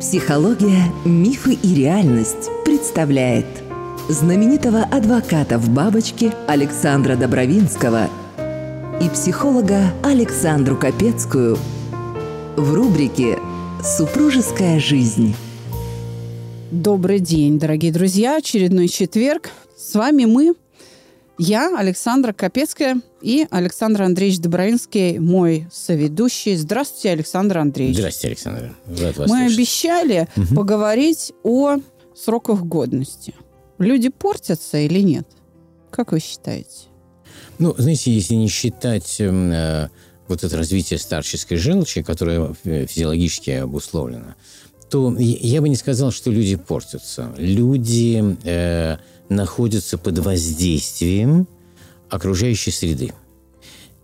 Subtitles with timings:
[0.00, 3.44] Психология, мифы и реальность представляет
[4.08, 8.08] знаменитого адвоката в бабочке Александра Добровинского
[8.98, 11.58] и психолога Александру Капецкую
[12.56, 13.38] в рубрике
[13.84, 15.34] «Супружеская жизнь».
[16.70, 18.38] Добрый день, дорогие друзья.
[18.38, 19.50] Очередной четверг.
[19.76, 20.54] С вами мы,
[21.42, 26.54] я, Александра Капецкая и Александр Андреевич Добровинский, мой соведущий.
[26.54, 27.96] Здравствуйте, Александр Андреевич.
[27.96, 28.76] Здравствуйте, Александр.
[29.00, 29.56] Рад вас Мы слышать.
[29.58, 30.54] обещали Мгм.
[30.54, 31.78] поговорить о
[32.14, 33.34] сроках годности.
[33.78, 35.26] Люди портятся или нет?
[35.90, 36.88] Как вы считаете?
[37.58, 39.88] Ну, знаете, если не считать эм, э,
[40.28, 44.34] вот это развитие старческой желчи, которое э, физиологически обусловлено,
[44.90, 47.32] то я я бы не сказал, что люди портятся.
[47.38, 48.98] Люди э,
[49.30, 51.48] находятся под воздействием
[52.10, 53.14] окружающей среды.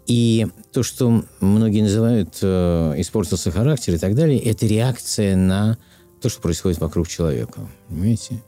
[0.06, 5.78] И то, что многие называют э, испортился характер и так далее, это реакция на
[6.22, 7.68] то, что происходит вокруг человека.
[7.88, 8.42] Понимаете?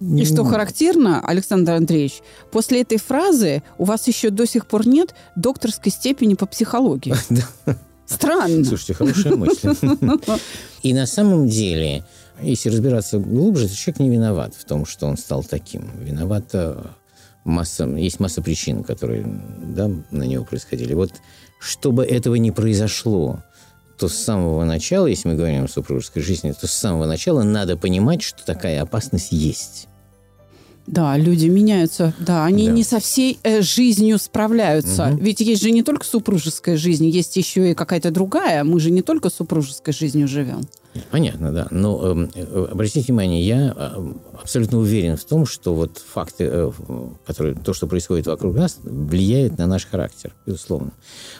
[0.00, 4.86] И что Ну, характерно, Александр Андреевич, после этой фразы у вас еще до сих пор
[4.86, 7.14] нет докторской степени по психологии.
[8.06, 8.64] Странно.
[8.64, 9.74] Слушайте, хорошая мысль.
[10.82, 12.04] И на самом деле,
[12.40, 15.90] если разбираться глубже, человек не виноват в том, что он стал таким.
[16.00, 16.94] Виновата
[17.44, 19.24] масса, есть масса причин, которые
[19.62, 20.94] да, на него происходили.
[20.94, 21.12] Вот
[21.60, 23.42] чтобы этого не произошло,
[23.98, 27.76] то с самого начала, если мы говорим о супружеской жизни, то с самого начала надо
[27.76, 29.88] понимать, что такая опасность есть.
[30.86, 32.12] Да, люди меняются.
[32.18, 32.72] Да, они Да.
[32.72, 35.06] не со всей э, жизнью справляются.
[35.06, 35.16] Мгм.
[35.16, 38.64] Ведь есть же не только супружеская жизнь, есть еще и какая-то другая.
[38.64, 40.60] Мы же не только супружеской жизнью живем.
[41.10, 41.66] Понятно, да.
[41.70, 46.70] Но эм, э, обратите внимание, я э, абсолютно уверен в том, что вот факты, э,
[47.26, 50.92] которые, то, что происходит вокруг нас, влияет на наш характер, безусловно.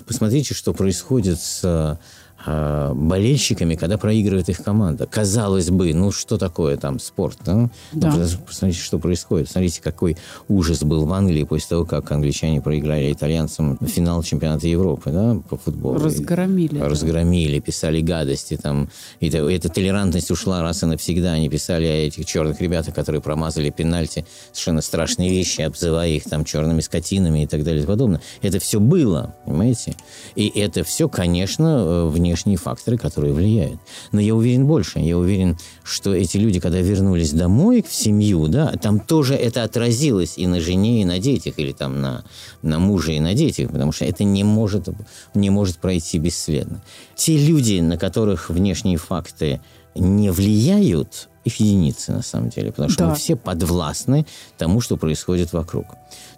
[0.06, 1.98] Посмотрите, что происходит с
[2.46, 5.06] болельщиками, когда проигрывает их команда.
[5.06, 7.38] Казалось бы, ну что такое там спорт?
[7.44, 7.54] Да?
[7.54, 8.08] Ну, Да.
[8.10, 9.50] пос- Посмотрите, что происходит.
[9.50, 10.16] Смотрите, какой
[10.48, 15.56] ужас был в Англии после того, как англичане проиграли итальянцам финал чемпионата Европы да, по
[15.56, 15.98] футболу.
[15.98, 16.78] Разгромили.
[16.78, 16.88] да.
[16.88, 18.88] разгромили, писали гадости там.
[19.20, 21.32] И та- эта толерантность ушла раз и навсегда.
[21.32, 26.44] Они писали о этих черных ребятах, которые промазали пенальти, совершенно страшные вещи, обзывая их там
[26.44, 28.20] черными скотинами и так далее и подобное.
[28.42, 29.94] Это все было, понимаете?
[30.36, 33.78] И это все, конечно, э, внешние факторы, которые влияют.
[34.10, 34.98] Но я уверен больше.
[34.98, 40.34] Я уверен, что эти люди, когда вернулись домой в семью, да, там тоже это отразилось
[40.36, 42.24] и на жене, и на детях, или там на,
[42.62, 44.88] на муже и на детях, потому что это не может,
[45.34, 46.82] не может пройти бесследно.
[47.14, 49.60] Те люди, на которых внешние факты
[49.94, 53.10] не влияют, их единицы на самом деле, потому что Да.
[53.10, 55.86] мы все подвластны тому, что происходит вокруг.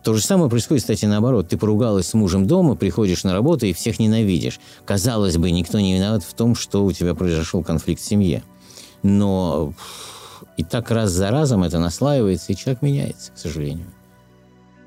[0.03, 1.49] То же самое происходит, кстати, наоборот.
[1.49, 4.59] Ты поругалась с мужем дома, приходишь на работу и всех ненавидишь.
[4.85, 8.43] Казалось бы, никто не виноват в том, что у тебя произошел конфликт в семье.
[9.03, 9.73] Но
[10.57, 13.87] и так раз за разом это наслаивается, и человек меняется, к сожалению.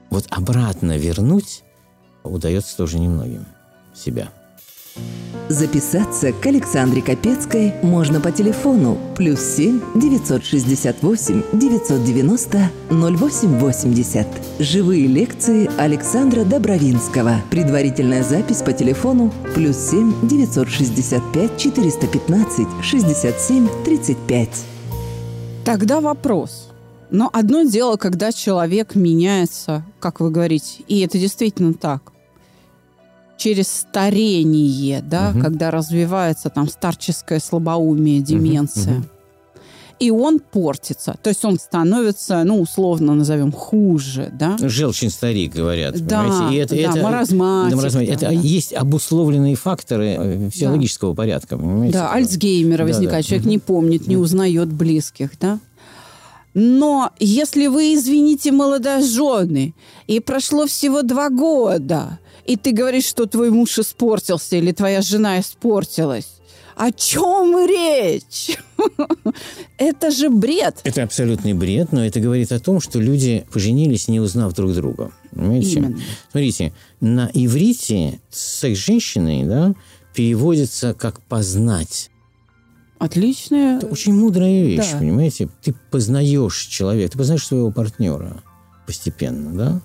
[0.09, 1.63] Вот обратно вернуть
[2.23, 3.45] удается тоже немногим
[3.95, 4.29] себя.
[5.49, 14.27] Записаться к Александре Капецкой можно по телефону плюс 7 968 990 0880.
[14.59, 17.41] Живые лекции Александра Добровинского.
[17.49, 24.49] Предварительная запись по телефону плюс 7 965 415 67 35.
[25.65, 26.69] Тогда вопрос.
[27.09, 32.11] Но одно дело, когда человек меняется, как вы говорите, и это действительно так.
[33.39, 35.41] Через старение, да, Мгм.
[35.41, 38.95] когда развивается там старческое слабоумие, деменция.
[38.95, 39.05] мгм.
[39.99, 41.15] И он портится.
[41.23, 44.57] То есть он становится, ну, условно назовем, хуже, да?
[44.59, 45.99] Желчный старик, говорят.
[46.05, 46.55] Да, понимаете?
[46.55, 48.09] И это, да, это, маразматик, да, маразматик.
[48.09, 48.31] да, это да.
[48.41, 51.93] есть обусловленные факторы э, физиологического порядка, понимаете?
[51.93, 53.23] Да, Альцгеймера Да, возникает.
[53.25, 53.27] да.
[53.27, 53.51] Человек Мгм.
[53.51, 55.59] не помнит, не узнает близких, да?
[56.53, 59.73] Но если вы, извините, молодожены,
[60.07, 65.39] и прошло всего два года, и ты говоришь, что твой муж испортился или твоя жена
[65.39, 66.27] испортилась,
[66.75, 68.57] о чем речь?
[69.77, 70.79] Это же бред.
[70.83, 75.11] Это абсолютный бред, но это говорит о том, что люди поженились, не узнав друг друга.
[75.31, 75.79] Понимаете?
[75.79, 75.99] Именно.
[76.31, 79.75] Смотрите, на иврите секс женщиной да,
[80.15, 82.09] переводится как «познать».
[82.97, 83.77] Отличная.
[83.77, 84.97] Это очень мудрая вещь, Да.
[84.97, 85.49] понимаете?
[85.61, 88.41] Ты познаешь человека, ты познаешь своего партнера
[88.87, 89.81] постепенно, да?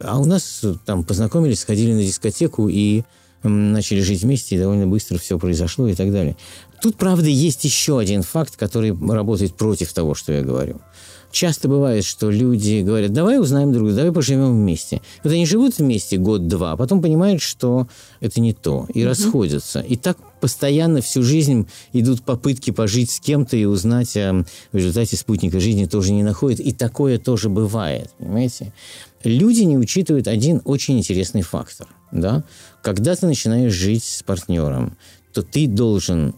[0.00, 3.02] А у нас э, там познакомились, сходили на дискотеку и
[3.42, 6.36] начали жить вместе, и довольно быстро все произошло и так далее.
[6.82, 10.80] Тут, правда, есть еще один факт, который работает против того, что я говорю.
[11.30, 15.00] часто бывает, что люди говорят, давай узнаем друг друга, давай поживем вместе.
[15.22, 17.86] Вот они живут вместе год-два, а потом понимают, что
[18.20, 19.06] это не то, и mm-hmm.
[19.06, 19.80] расходятся.
[19.80, 25.16] И так постоянно всю жизнь идут попытки пожить с кем-то и узнать о в результате
[25.16, 26.60] спутника жизни тоже не находят.
[26.60, 28.72] И такое тоже бывает, понимаете?
[29.22, 31.88] Люди не учитывают один очень интересный фактор.
[32.10, 32.44] Да?
[32.82, 34.96] Когда ты начинаешь жить с партнером,
[35.32, 36.34] то ты должен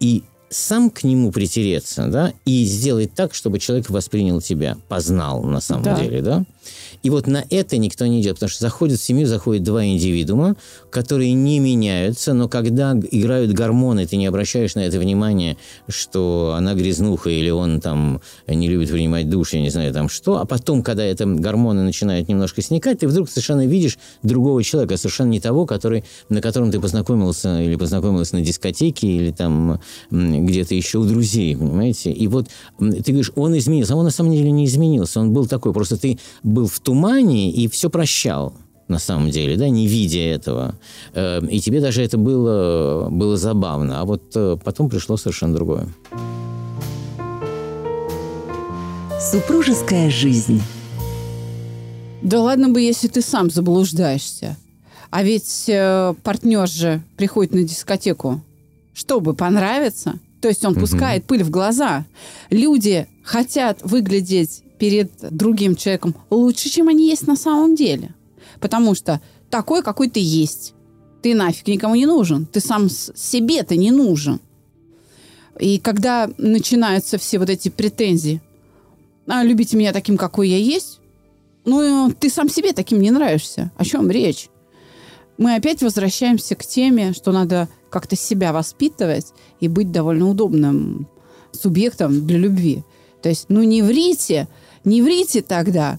[0.00, 5.60] и сам к нему притереться, да, и сделать так, чтобы человек воспринял тебя, познал на
[5.60, 6.00] самом да.
[6.00, 6.44] деле, да.
[7.02, 10.56] И вот на это никто не идет, потому что заходит в семью, заходят два индивидуума,
[10.90, 15.56] которые не меняются, но когда играют гормоны, ты не обращаешь на это внимание,
[15.88, 20.38] что она грязнуха или он там не любит принимать душ, я не знаю там что,
[20.38, 25.30] а потом, когда это гормоны начинают немножко сникать, ты вдруг совершенно видишь другого человека, совершенно
[25.30, 29.80] не того, который, на котором ты познакомился или познакомилась на дискотеке или там
[30.10, 32.12] где-то еще у друзей, понимаете?
[32.12, 32.48] И вот
[32.78, 35.96] ты говоришь, он изменился, а он на самом деле не изменился, он был такой, просто
[35.96, 36.18] ты
[36.58, 38.52] был в тумане и все прощал
[38.88, 40.74] на самом деле, да, не видя этого.
[41.14, 44.00] Э, и тебе даже это было, было забавно.
[44.00, 45.88] А вот э, потом пришло совершенно другое.
[49.20, 50.60] Супружеская жизнь.
[52.22, 54.56] Да ладно бы, если ты сам заблуждаешься.
[55.10, 58.40] А ведь э, партнер же приходит на дискотеку,
[58.94, 60.18] чтобы понравиться.
[60.40, 60.80] То есть он угу.
[60.80, 62.04] пускает пыль в глаза.
[62.50, 68.14] Люди хотят выглядеть перед другим человеком лучше, чем они есть на самом деле.
[68.60, 69.20] Потому что
[69.50, 70.74] такой, какой ты есть.
[71.22, 72.46] Ты нафиг никому не нужен.
[72.46, 74.40] Ты сам себе-то не нужен.
[75.58, 78.40] И когда начинаются все вот эти претензии,
[79.26, 81.00] а, любите меня таким, какой я есть,
[81.64, 83.72] ну, ты сам себе таким не нравишься.
[83.76, 84.48] О чем речь?
[85.36, 91.08] Мы опять возвращаемся к теме, что надо как-то себя воспитывать и быть довольно удобным
[91.52, 92.84] субъектом для любви.
[93.22, 94.48] То есть, ну, не врите,
[94.88, 95.98] не врите тогда.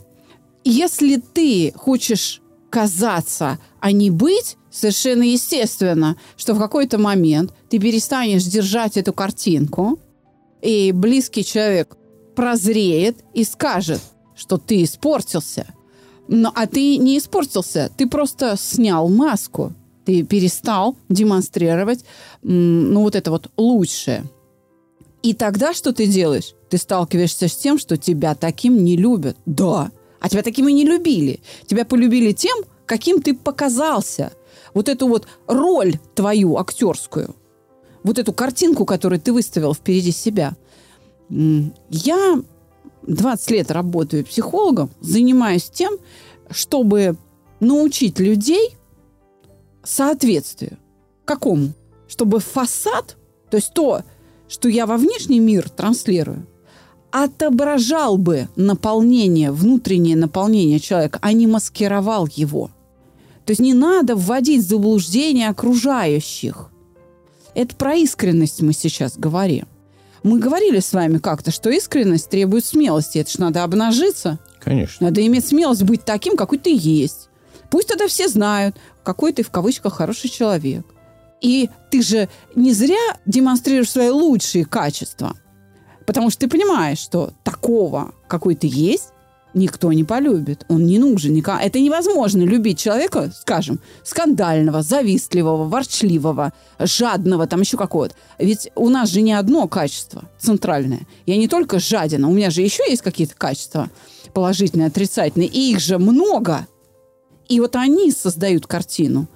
[0.63, 8.43] Если ты хочешь казаться, а не быть, совершенно естественно, что в какой-то момент ты перестанешь
[8.43, 9.99] держать эту картинку,
[10.61, 11.97] и близкий человек
[12.35, 14.01] прозреет и скажет,
[14.35, 15.67] что ты испортился.
[16.27, 19.73] Но, а ты не испортился, ты просто снял маску,
[20.05, 22.05] ты перестал демонстрировать,
[22.43, 24.23] ну, вот это вот лучшее.
[25.21, 26.53] И тогда что ты делаешь?
[26.69, 29.37] Ты сталкиваешься с тем, что тебя таким не любят.
[29.45, 29.91] Да.
[30.19, 31.41] А тебя таким и не любили.
[31.65, 34.31] Тебя полюбили тем, каким ты показался.
[34.73, 37.35] Вот эту вот роль твою актерскую,
[38.03, 40.55] вот эту картинку, которую ты выставил впереди себя.
[41.29, 42.41] Я
[43.03, 45.97] 20 лет работаю психологом, занимаюсь тем,
[46.49, 47.17] чтобы
[47.59, 48.75] научить людей
[49.83, 50.77] соответствию.
[51.25, 51.73] Какому?
[52.07, 53.17] Чтобы фасад,
[53.49, 54.03] то есть то,
[54.49, 56.45] что я во внешний мир транслирую,
[57.11, 62.71] отображал бы наполнение, внутреннее наполнение человека, а не маскировал его.
[63.45, 66.69] То есть не надо вводить в заблуждение окружающих.
[67.55, 69.65] Это про искренность мы сейчас говорим.
[70.21, 73.19] Мы говорили с вами как-то, что искренность требует смелости.
[73.19, 74.37] Это ж надо обнажиться.
[74.59, 75.07] Конечно.
[75.07, 77.29] Надо иметь смелость быть таким, какой ты есть.
[77.71, 80.85] Пусть тогда все знают, какой ты в кавычках хороший человек.
[81.41, 85.35] И ты же не зря демонстрируешь свои лучшие качества.
[86.05, 89.09] Потому что ты понимаешь, что такого, какой ты есть,
[89.53, 90.65] никто не полюбит.
[90.67, 91.59] Он не нужен никому.
[91.59, 98.15] Это невозможно любить человека, скажем, скандального, завистливого, ворчливого, жадного, там еще какого-то.
[98.37, 101.01] Ведь у нас же не одно качество центральное.
[101.25, 103.89] Я не только жадина, у меня же еще есть какие-то качества
[104.33, 105.49] положительные, отрицательные.
[105.49, 106.67] И их же много.
[107.47, 109.27] И вот они создают картину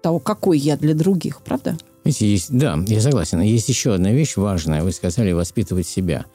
[0.00, 1.76] того, какой я для других, правда?
[2.04, 3.40] Видите, есть, да, я согласен.
[3.40, 4.82] Есть еще одна вещь важная.
[4.82, 6.26] Вы сказали воспитывать себя.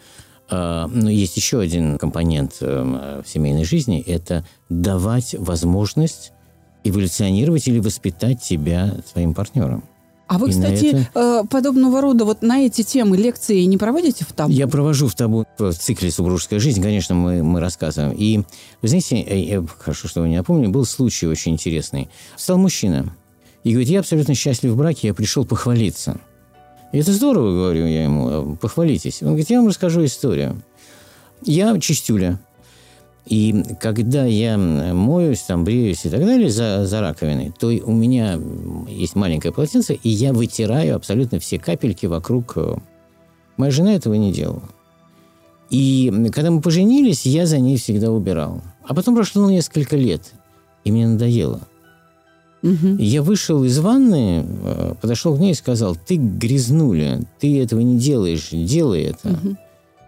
[0.50, 6.34] А, но есть еще один компонент э, в семейной жизни– это давать возможность
[6.84, 9.84] эволюционировать или воспитать тебя своим партнером.
[10.28, 11.44] А вы, и кстати, это...
[11.44, 14.52] Э, подобного рода вот на эти темы лекции не проводите в табу?
[14.52, 18.16] Я провожу в табу в цикле «Супружеская жизнь», конечно, мы, мы рассказываем.
[18.18, 18.42] И,
[18.82, 22.10] вы знаете, э, хорошо, что вы не напомнили, был случай очень интересный.
[22.38, 23.16] Стал мужчина,
[23.66, 26.20] и говорит, я абсолютно счастлив в браке, я пришел похвалиться.
[26.92, 29.24] И это здорово, говорю я ему, «А, похвалитесь.
[29.24, 30.62] Он говорит, я вам расскажу историю.
[31.42, 32.40] Я чистюля.
[33.26, 38.40] И когда я моюсь, там, бреюсь и так далее за, за раковиной, то у меня
[38.88, 42.54] есть маленькое полотенце, и я вытираю абсолютно все капельки вокруг.
[42.58, 42.76] Э,
[43.58, 44.70] моя жена этого не делала.
[45.72, 48.62] И когда мы поженились, я за ней всегда убирал.
[48.84, 50.34] А потом прошло несколько лет,
[50.84, 51.62] и мне надоело–
[52.66, 52.98] Угу.
[52.98, 58.00] Я вышел из ванны, э, подошел к ней и сказал, ты грязнуля, ты этого не
[58.00, 59.30] делаешь, делай это.
[59.30, 59.56] Угу.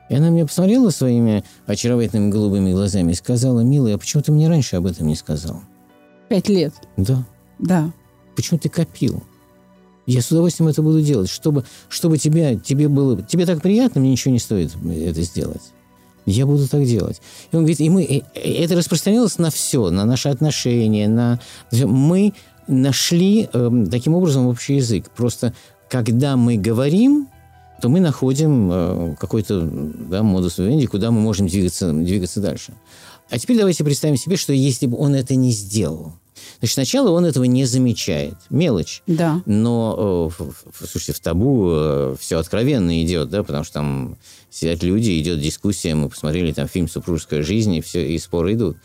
[0.09, 4.49] И она мне посмотрела своими очаровательными голубыми глазами и сказала, милая, а почему ты мне
[4.49, 5.61] раньше об этом не сказал?
[6.29, 6.73] Пять лет.
[6.95, 7.25] Да.
[7.59, 7.91] Да.
[8.35, 9.21] Почему ты копил?
[10.07, 13.21] Я с удовольствием это буду делать, чтобы, чтобы тебе, тебе было...
[13.21, 15.61] Тебе так приятно, мне ничего не стоит это сделать.
[16.27, 17.21] Я буду так делать.
[17.51, 18.03] И он говорит, и мы...
[18.03, 21.39] И это распространилось на все, на наши отношения, на...
[21.71, 22.33] Мы
[22.67, 25.09] нашли э, таким образом общий язык.
[25.15, 25.53] Просто
[25.89, 27.29] когда мы говорим,
[27.81, 32.73] то мы находим э, какой-то да, модус вивенди, куда мы можем двигаться, двигаться дальше.
[33.29, 36.11] А теперь давайте представим себе, что если бы он это не сделал,
[36.59, 38.35] Значит, сначала он этого не замечает.
[38.49, 39.03] Мелочь.
[39.07, 39.41] Да.
[39.45, 40.43] Но, э,
[40.87, 44.17] слушайте, в табу э, все откровенно идет, да, потому что там
[44.49, 48.77] сидят люди, идет дискуссия, мы посмотрели там фильм «Супружеская жизнь», и, все, и споры идут.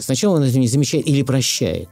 [0.00, 1.88] Сначала он это не замечает или прощает.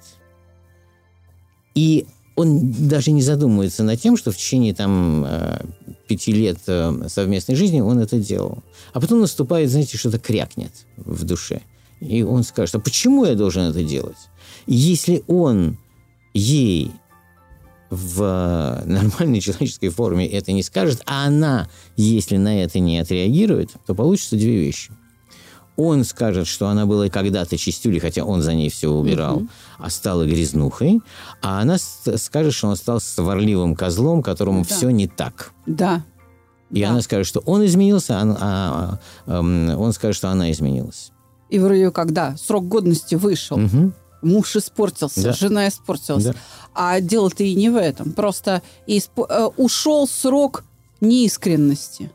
[1.75, 2.07] И
[2.37, 5.65] он даже не задумывается над тем, что в течение там э,
[6.09, 8.63] пяти лет совместной жизни он это делал.
[8.93, 11.63] А потом наступает, знаете, что-то крякнет в душе.
[12.01, 14.17] И он скажет, а почему я должен это делать?
[14.67, 15.77] Если он
[16.33, 16.93] ей
[17.91, 23.95] в нормальной человеческой форме это не скажет, а она, если на это не отреагирует, то
[23.95, 24.93] получится две вещи.
[25.77, 29.49] Он скажет, что она была когда-то чистюлей, хотя он за ней все убирал, uh-huh.
[29.79, 31.01] а стала грязнухой,
[31.43, 34.73] а она скажет, что он стал сварливым козлом, которому да.
[34.73, 35.53] все не так.
[35.67, 36.05] Да.
[36.71, 36.91] И да.
[36.91, 39.41] она скажет, что он изменился, а, а, а,
[39.77, 41.11] он скажет, что она изменилась.
[41.51, 43.59] И вроде когда срок годности вышел.
[43.59, 43.93] Угу
[44.25, 45.33] муж испортился, да.
[45.33, 46.25] жена испортилась.
[46.25, 46.35] Да.
[46.75, 48.13] А дело-то и не в этом.
[48.13, 49.21] Просто исп...
[49.29, 50.65] Э, ушел срок
[51.01, 52.11] неискренности.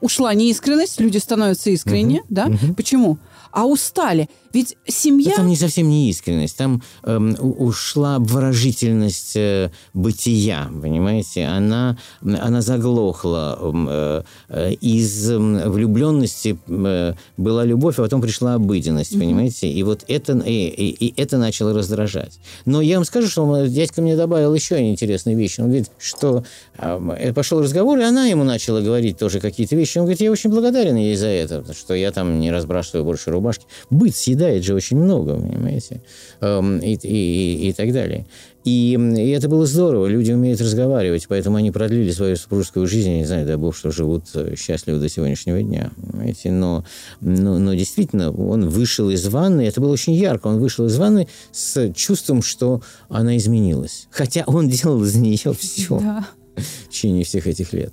[0.00, 2.26] Ушла неискренность, люди становятся искренне, угу.
[2.28, 2.46] да?
[2.46, 2.74] Угу.
[2.74, 3.18] Почему?
[3.54, 4.28] А устали.
[4.52, 5.30] Ведь семья...
[5.30, 11.46] Да там не совсем не искренность, там эм, ушла обворожительность э, бытия, понимаете?
[11.46, 13.58] Она, она заглохла.
[13.60, 19.18] Эм, э, э, из э, влюбленности э, была любовь, а потом пришла обыденность, mm-hmm.
[19.18, 19.68] понимаете?
[19.68, 22.38] И вот это, и, и, и это начало раздражать.
[22.64, 25.58] Но я вам скажу, что дядька мне добавил еще интересную вещь.
[25.58, 26.44] Он говорит, что
[26.78, 29.98] э, пошел разговор, и она ему начала говорить тоже какие-то вещи.
[29.98, 33.43] Он говорит, я очень благодарен ей за это, что я там не разбрасываю больше рубашек
[33.44, 33.66] рубашки.
[33.90, 36.02] Быт съедает же очень много, понимаете,
[36.40, 38.26] эм, и, и, и, так далее.
[38.64, 40.06] И, и это было здорово.
[40.06, 43.10] Люди умеют разговаривать, поэтому они продлили свою супружескую жизнь.
[43.10, 45.90] Я не знаю, дай бог, что живут э, счастливо до сегодняшнего дня.
[45.96, 46.50] Понимаете?
[46.50, 46.84] Но,
[47.20, 51.28] но, но действительно, он вышел из ванны, это было очень ярко, он вышел из ванны
[51.52, 54.08] с чувством, что она изменилась.
[54.10, 56.26] Хотя он делал из нее все да.
[56.56, 57.92] в течение всех этих лет.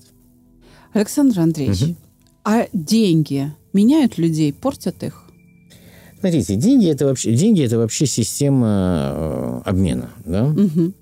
[0.94, 1.96] Александр Андреевич, угу.
[2.44, 5.31] а деньги меняют людей, портят их?
[6.22, 10.46] Смотрите, деньги это вообще, деньги это вообще система э, обмена, да?
[10.46, 10.94] Угу.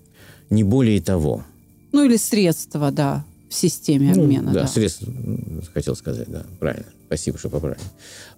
[0.49, 1.43] Не более того.
[1.91, 4.53] Ну или средства, да, в системе ну, обмена.
[4.53, 5.11] Да, да, средства,
[5.73, 6.85] хотел сказать, да, правильно.
[7.07, 7.81] Спасибо, что поправили.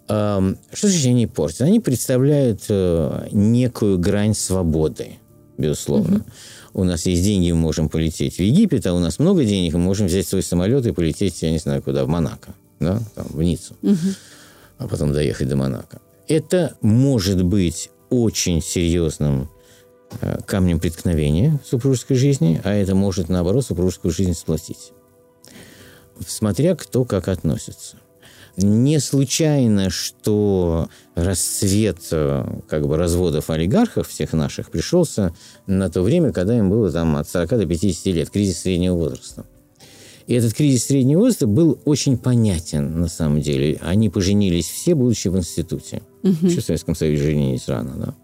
[0.07, 1.61] Эм, что значит они портят?
[1.61, 5.19] Они представляют э, некую грань свободы,
[5.59, 6.17] безусловно.
[6.17, 6.81] Угу.
[6.81, 9.81] У нас есть деньги, мы можем полететь в Египет, а у нас много денег, мы
[9.81, 13.43] можем взять свой самолет и полететь, я не знаю куда, в Монако, да, там, в
[13.43, 13.97] Ниццу, угу.
[14.79, 15.99] а потом доехать до Монако
[16.31, 19.49] это может быть очень серьезным
[20.21, 24.93] э, камнем преткновения в супружеской жизни, а это может, наоборот, супружескую жизнь сплотить.
[26.25, 27.97] Смотря кто как относится.
[28.57, 35.33] Не случайно, что расцвет э, как бы, разводов олигархов всех наших пришелся
[35.67, 39.45] на то время, когда им было там, от 40 до 50 лет, кризис среднего возраста.
[40.27, 43.77] И этот кризис среднего возраста был очень понятен на самом деле.
[43.81, 46.03] Они поженились все, будучи в институте.
[46.23, 46.47] Угу.
[46.47, 48.15] Еще в Советском Союзе женились рано, да.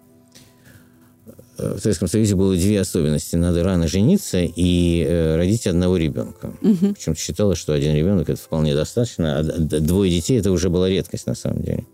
[1.58, 3.36] В Советском Союзе было две особенности.
[3.36, 6.54] Надо рано жениться и э, родить одного ребенка.
[6.62, 6.94] Угу.
[6.94, 11.26] Почему-то считалось, что один ребенок это вполне достаточно, а двое детей это уже была редкость
[11.26, 11.88] на самом деле.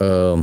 [0.00, 0.36] Э,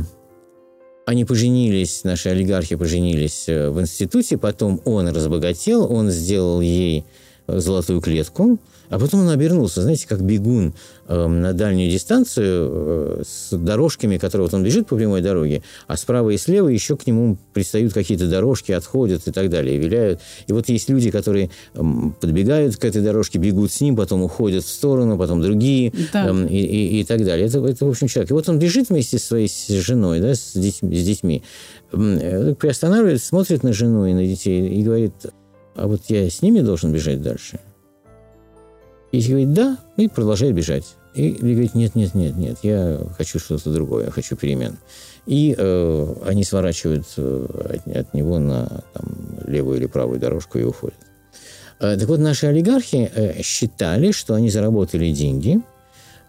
[1.04, 7.04] они поженились, наши олигархи поженились э, в институте, потом он разбогател, он сделал ей
[7.46, 8.58] золотую клетку,
[8.92, 10.74] а потом он обернулся, знаете, как бегун
[11.08, 15.96] э, на дальнюю дистанцию э, с дорожками, которые вот он бежит по прямой дороге, а
[15.96, 20.20] справа и слева еще к нему пристают какие-то дорожки, отходят и так далее, и виляют.
[20.46, 21.80] И вот есть люди, которые э,
[22.20, 26.28] подбегают к этой дорожке, бегут с ним, потом уходят в сторону, потом другие да.
[26.28, 27.46] э, и, и, и так далее.
[27.46, 28.30] Это, это, в общем, человек.
[28.30, 31.42] И вот он бежит вместе со своей женой, да, с детьми, с детьми
[31.92, 35.14] э, приостанавливается, смотрит на жену и на детей и говорит,
[35.76, 37.58] а вот я с ними должен бежать дальше–
[39.12, 40.96] если говорит «да», и продолжает бежать.
[41.14, 44.78] И говорит «нет, нет, нет, нет, я хочу что-то другое, я хочу перемен».
[45.26, 50.64] И э, они сворачивают э, от, от него на там, левую или правую дорожку и
[50.64, 50.96] уходят.
[51.78, 55.60] Э, так вот, наши олигархи э, считали, что они заработали деньги,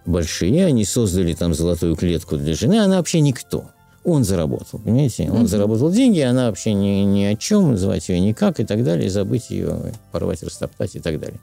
[0.05, 3.71] большие, они создали там золотую клетку для жены, она вообще никто
[4.03, 5.29] он заработал, понимаете?
[5.31, 5.47] Он mm-hmm.
[5.47, 9.49] заработал деньги, она вообще ни, ни о чем, называть ее никак и так далее, забыть
[9.49, 11.39] ее, порвать, растоптать и так далее.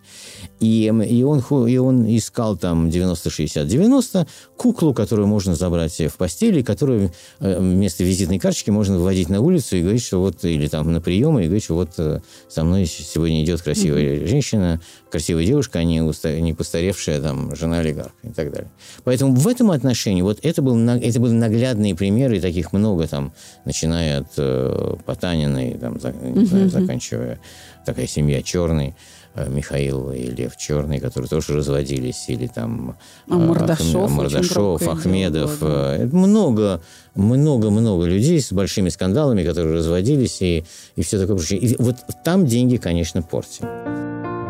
[0.61, 4.27] И, и, он, и он искал там 90-60-90
[4.57, 9.77] куклу, которую можно забрать в постели, которую э, вместо визитной карточки можно выводить на улицу
[9.77, 12.85] и говорить, что вот, или там на приемы, и говорить, что вот э, со мной
[12.87, 14.27] сегодня идет красивая mm-hmm.
[14.27, 18.71] женщина, красивая девушка, а не, уста, не постаревшая там жена олигарха и так далее.
[19.05, 23.33] Поэтому в этом отношении вот это, был, это были наглядные примеры таких много там,
[23.65, 27.41] начиная от э, Потанина и там, за, не знаю, заканчивая
[27.85, 28.95] такая семья Черный.
[29.35, 32.97] Э, Михаил и Лев Черный, которые тоже разводились, или там
[33.29, 35.59] а Мордашов, Мордашов Ахмедов.
[35.61, 35.99] Да.
[36.11, 36.83] Много,
[37.15, 40.65] много-много людей с большими скандалами, которые разводились, и,
[40.97, 41.61] и все такое прочее.
[41.61, 43.69] И вот там деньги, конечно, портят.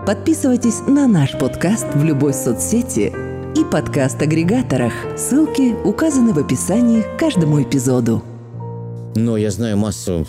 [0.06, 3.12] Подписывайтесь на наш подкаст в любой соцсети
[3.54, 4.94] и подкаст-агрегаторах.
[5.18, 8.22] Ссылки указаны в описании к каждому эпизоду.
[9.14, 10.26] Но я знаю массу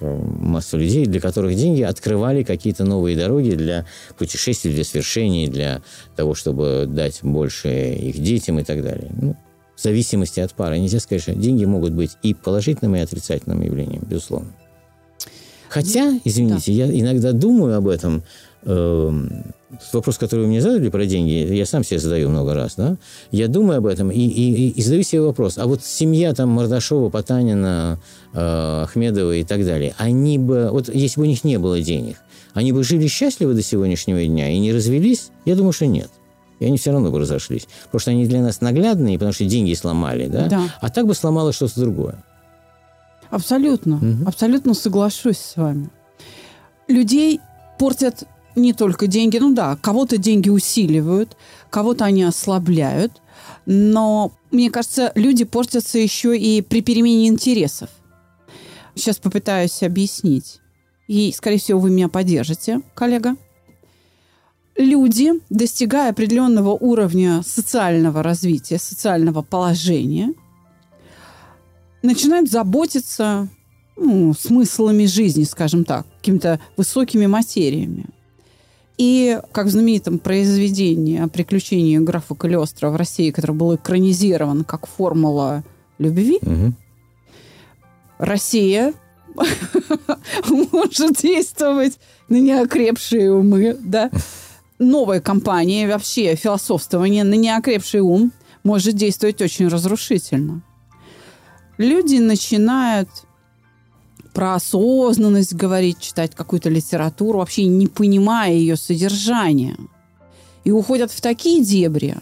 [0.00, 3.84] массу людей, для которых деньги открывали какие-то новые дороги для
[4.16, 5.82] путешествий, для свершений, для
[6.14, 9.10] того, чтобы дать больше их детям и так далее.
[9.20, 9.36] Ну,
[9.74, 10.78] в зависимости от пары.
[10.78, 14.52] Нельзя сказать, что деньги могут быть и положительным, и отрицательным явлением, безусловно.
[15.74, 16.84] Хотя, извините, да.
[16.84, 18.22] я иногда думаю об этом,
[18.64, 22.96] вопрос, который вы мне задали про деньги, я сам себе задаю много раз, да?
[23.30, 25.58] Я думаю об этом и, и, и задаю себе вопрос.
[25.58, 27.98] А вот семья там Мордашова, Потанина,
[28.32, 32.16] э, Ахмедова и так далее, они бы, вот если бы у них не было денег,
[32.52, 35.30] они бы жили счастливо до сегодняшнего дня и не развелись?
[35.44, 36.10] Я думаю, что нет.
[36.60, 37.66] И они все равно бы разошлись.
[37.86, 40.46] Потому что они для нас наглядные, потому что деньги сломали, да?
[40.46, 40.62] да.
[40.80, 42.22] А так бы сломалось что-то другое.
[43.30, 43.96] Абсолютно.
[43.96, 44.28] Угу.
[44.28, 45.90] Абсолютно соглашусь с вами.
[46.86, 47.40] Людей
[47.78, 48.22] портят
[48.56, 49.38] не только деньги.
[49.38, 51.36] Ну да, кого-то деньги усиливают,
[51.70, 53.20] кого-то они ослабляют.
[53.66, 57.88] Но, мне кажется, люди портятся еще и при перемене интересов.
[58.94, 60.60] Сейчас попытаюсь объяснить.
[61.08, 63.36] И, скорее всего, вы меня поддержите, коллега.
[64.76, 70.34] Люди, достигая определенного уровня социального развития, социального положения,
[72.02, 73.48] начинают заботиться
[73.96, 78.06] ну, смыслами жизни, скажем так, какими-то высокими материями.
[78.96, 84.86] И как в знаменитом произведении о приключении графа Калиостро в России, которое было экранизировано как
[84.86, 85.64] формула
[85.98, 86.72] любви, угу.
[88.18, 88.94] Россия
[90.72, 94.10] может действовать на неокрепшие умы, да.
[94.78, 98.32] Новая компания, вообще философствование на неокрепший ум
[98.64, 100.62] может действовать очень разрушительно.
[101.78, 103.08] Люди начинают
[104.34, 109.76] про осознанность говорить, читать какую-то литературу, вообще не понимая ее содержания.
[110.64, 112.16] И уходят в такие дебри,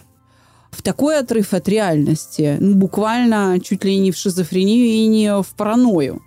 [0.71, 5.47] в такой отрыв от реальности, ну, буквально чуть ли не в шизофрению и не в
[5.55, 6.21] паранойю.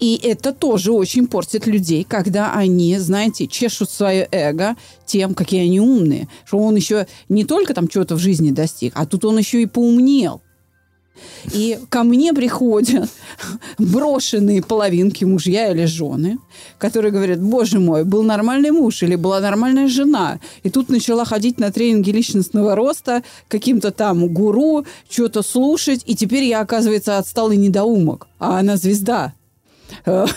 [0.00, 5.80] И это тоже очень портит людей, когда они, знаете, чешут свое эго тем, какие они
[5.80, 6.28] умные.
[6.44, 9.66] Что он еще не только там чего-то в жизни достиг, а тут он еще и
[9.66, 10.40] поумнел.
[11.52, 13.08] И ко мне приходят
[13.78, 16.38] брошенные половинки мужья или жены,
[16.78, 20.40] которые говорят, боже мой, был нормальный муж или была нормальная жена.
[20.62, 26.44] И тут начала ходить на тренинги личностного роста, каким-то там гуру, что-то слушать, и теперь
[26.44, 29.34] я, оказывается, отсталый недоумок, а она звезда.
[30.04, 30.28] То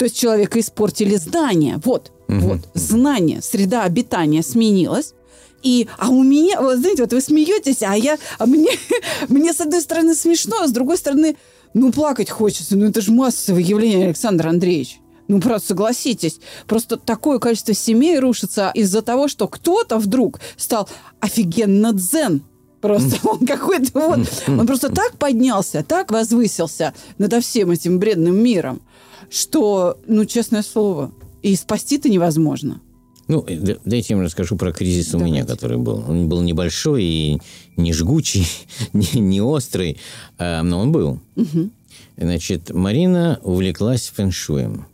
[0.00, 1.80] есть человека испортили здание.
[1.84, 5.14] Вот, вот, знание, среда обитания сменилась.
[5.62, 8.70] И, а у меня, вот знаете, вот вы смеетесь, а я, а мне,
[9.28, 11.36] мне с одной стороны смешно, а с другой стороны,
[11.74, 12.76] ну, плакать хочется.
[12.76, 15.00] Ну, это же массовое явление, Александр Андреевич.
[15.26, 16.40] Ну, просто согласитесь.
[16.66, 20.88] Просто такое количество семей рушится из-за того, что кто-то вдруг стал
[21.20, 22.42] офигенно дзен.
[22.80, 24.20] Просто он какой-то вот...
[24.46, 28.80] Он просто так поднялся, так возвысился над всем этим бредным миром,
[29.28, 32.80] что, ну, честное слово, и спасти-то невозможно.
[33.28, 33.46] Ну,
[33.84, 35.30] дайте я вам расскажу про кризис Давайте.
[35.30, 36.02] у меня, который был.
[36.08, 37.38] Он был небольшой и
[37.76, 38.46] не жгучий,
[38.92, 39.98] не, не острый,
[40.38, 41.20] а, но он был.
[41.36, 41.70] Угу.
[42.16, 44.86] Значит, Марина увлеклась фэншуем.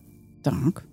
[0.42, 0.84] Так.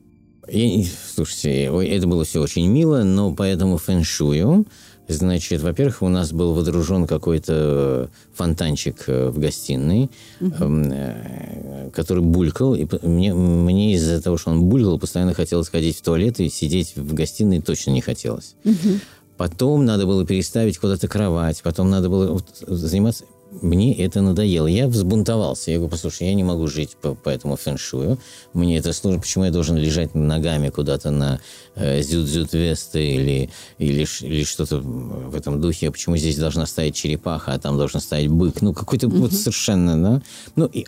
[0.48, 4.66] И, слушайте, это было все очень мило, но по этому фэншую
[5.14, 11.92] Значит, во-первых, у нас был водружен какой-то фонтанчик э, в гостиной, угу.
[11.94, 12.76] который булькал.
[12.76, 16.96] И мне, мне из-за того, что он булькал, постоянно хотелось ходить в туалет, и сидеть
[16.96, 18.56] в гостиной точно не хотелось.
[18.64, 19.00] Угу.
[19.38, 24.68] Потом надо было переставить куда-то кровать, потом надо было заниматься мне это надоело.
[24.68, 25.72] Я взбунтовался.
[25.72, 28.18] Я говорю, послушай, я не могу жить по, по этому фэншую.
[28.54, 29.20] Мне это сложно.
[29.20, 31.40] Почему я должен лежать ногами куда-то на
[31.76, 35.92] э, зюд-зюд весты или, или, или что-то в этом духе?
[35.92, 38.62] Почему здесь должна стоять черепаха, а там должен стоять бык?
[38.62, 39.18] Ну, какой-то mm-hmm.
[39.18, 40.22] вот совершенно, да?
[40.56, 40.86] Ну, и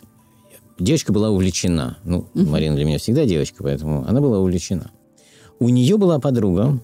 [0.78, 1.98] девочка была увлечена.
[2.04, 2.48] Ну, mm-hmm.
[2.48, 4.90] Марина для меня всегда девочка, поэтому она была увлечена.
[5.58, 6.80] У нее была подруга,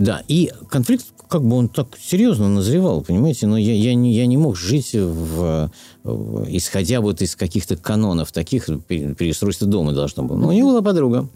[0.00, 4.24] да, и конфликт, как бы он так серьезно назревал, понимаете, но я, я, не, я
[4.24, 5.70] не мог жить, в,
[6.02, 10.38] в, исходя вот из каких-то канонов таких, переустройство дома должно было.
[10.38, 11.28] Но у него была подруга,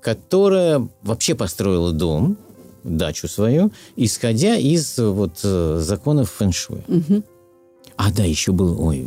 [0.00, 2.38] которая вообще построила дом,
[2.82, 6.82] дачу свою, исходя из вот законов фэншуя.
[6.88, 7.22] Угу.
[7.96, 9.06] А, да, еще был, ой,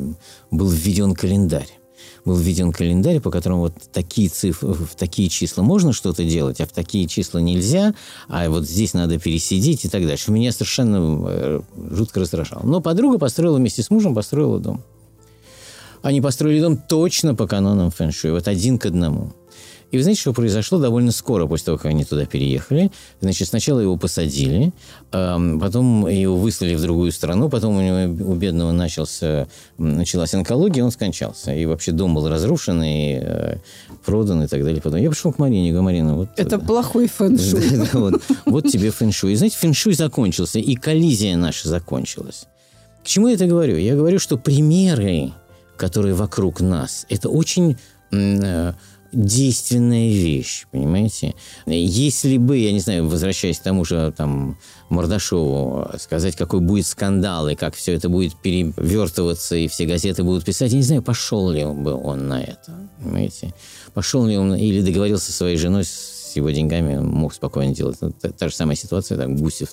[0.51, 1.81] был введен календарь
[2.25, 6.65] был введен календарь, по которому вот такие цифры, в такие числа можно что-то делать, а
[6.65, 7.93] в такие числа нельзя,
[8.27, 10.31] а вот здесь надо пересидеть и так дальше.
[10.31, 11.61] Меня совершенно э,
[11.91, 12.63] жутко раздражало.
[12.65, 14.81] Но подруга построила вместе с мужем, построила дом.
[16.01, 19.33] Они построили дом точно по канонам фэн-шуй, вот один к одному.
[19.91, 22.91] И вы знаете, что произошло довольно скоро после того, как они туда переехали?
[23.19, 24.71] Значит, сначала его посадили,
[25.12, 30.91] потом его выслали в другую страну, потом у него у бедного начался, началась онкология, он
[30.91, 31.54] скончался.
[31.54, 33.58] И вообще дом был разрушен и э,
[34.06, 34.82] продан и так далее.
[34.82, 36.30] Потом я пришел к Марине, говорю, Марина, вот...
[36.38, 37.89] Это плохой фэншуй.
[37.93, 39.34] вот, вот тебе фэншуй.
[39.34, 42.45] И знаете, фэншуй закончился, и коллизия наша закончилась.
[43.04, 43.75] К чему я это говорю?
[43.77, 45.34] Я говорю, что примеры,
[45.75, 47.77] которые вокруг нас, это очень
[48.12, 48.73] э,
[49.12, 51.36] действенная вещь, понимаете?
[51.65, 54.58] Если бы, я не знаю, возвращаясь к тому же там
[54.89, 60.45] Мордашову, сказать, какой будет скандал, и как все это будет перевертываться, и все газеты будут
[60.45, 63.54] писать, я не знаю, пошел ли бы он на это, понимаете?
[63.93, 67.97] Пошел ли он, или договорился со своей женой с его деньгами, мог спокойно делать.
[68.02, 69.69] Ну, та, та же самая ситуация, так, Гусев,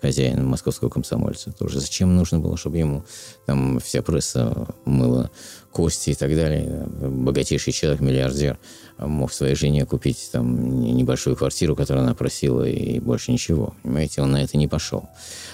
[0.00, 1.80] хозяин московского комсомольца, тоже.
[1.80, 3.04] Зачем нужно было, чтобы ему
[3.44, 5.30] там вся пресса мыла
[5.76, 6.88] кости и так далее.
[7.00, 8.58] Богатейший человек, миллиардер,
[8.98, 13.74] мог своей жене купить там небольшую квартиру, которую она просила, и больше ничего.
[13.82, 15.06] Понимаете, он на это не пошел.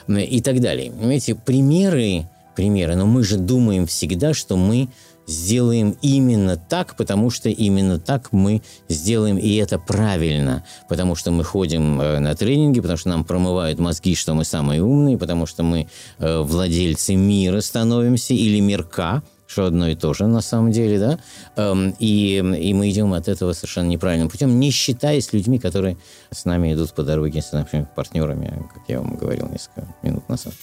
[0.09, 0.93] И так далее.
[0.93, 4.89] Понимаете, примеры, примеры, но мы же думаем всегда, что мы
[5.27, 11.45] сделаем именно так, потому что именно так мы сделаем, и это правильно, потому что мы
[11.45, 15.63] ходим э, на тренинги, потому что нам промывают мозги, что мы самые умные, потому что
[15.63, 19.23] мы э, владельцы мира становимся или мирка,
[19.53, 21.19] что одно и то же на самом деле, да,
[21.57, 25.99] эм, и, и мы идем от этого совершенно неправильным путем, не считаясь людьми, которые
[26.31, 30.55] с нами идут по дороге, с, например, партнерами, как я вам говорил несколько минут назад.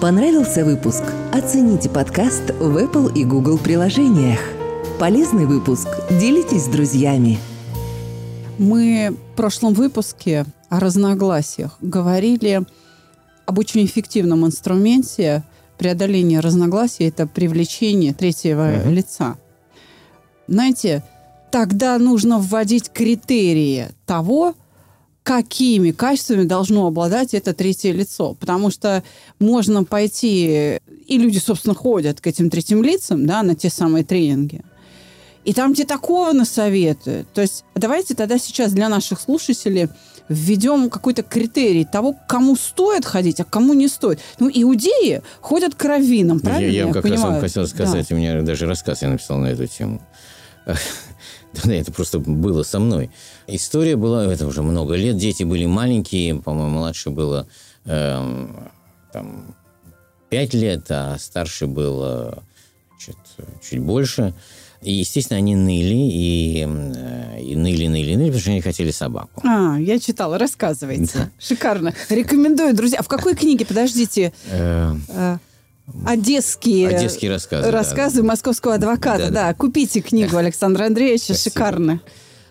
[0.00, 1.02] Понравился выпуск?
[1.32, 4.40] Оцените подкаст в Apple и Google приложениях.
[4.98, 5.88] Полезный выпуск?
[6.10, 7.38] Делитесь с друзьями.
[8.58, 12.62] Мы в прошлом выпуске о разногласиях говорили
[13.46, 15.42] об очень эффективном инструменте
[15.82, 18.92] преодоления разногласий– это привлечение третьего uh-huh.
[18.92, 19.36] лица.
[20.46, 21.02] Знаете,
[21.50, 24.54] тогда нужно вводить критерии того,
[25.24, 28.34] какими качествами должно обладать это третье лицо.
[28.34, 29.02] Потому что
[29.40, 34.60] можно пойти, и люди, собственно, ходят к этим третьим лицам, да, на те самые тренинги.
[35.44, 37.26] И там тебе такого насоветуют.
[37.32, 39.88] То есть давайте тогда сейчас для наших слушателей–
[40.28, 44.20] введем какой-то критерий того, кому стоит ходить, а кому не стоит.
[44.38, 46.70] Ну, иудеи ходят к раввинам, правильно?
[46.70, 47.22] Я, я как понимаю?
[47.22, 48.14] раз вам хотел сказать, да.
[48.14, 50.00] у меня даже рассказ я написал на эту тему.
[51.64, 53.10] Да, это просто было со мной.
[53.46, 57.46] История была, это уже много лет, дети были маленькие, по-моему, младше было
[57.84, 58.46] э,
[59.12, 59.54] там,
[60.30, 62.42] 5 лет, а старше было
[62.98, 63.16] чуть,
[63.62, 64.32] чуть больше.
[64.82, 69.40] И, естественно, они ныли, и, э, и ныли, ныли, ныли, потому что они хотели собаку.
[69.44, 71.12] А, я читала, рассказывайте.
[71.14, 71.30] Да.
[71.38, 71.94] Шикарно.
[72.08, 72.98] Рекомендую, друзья.
[72.98, 74.32] А в какой книге, подождите?
[74.50, 75.38] Э, э,
[76.06, 77.70] Одесские, Одесские рассказы.
[77.70, 78.28] Рассказы да.
[78.28, 79.46] московского адвоката, да, да.
[79.48, 79.54] да.
[79.54, 82.00] Купите книгу Александра Андреевича, шикарно.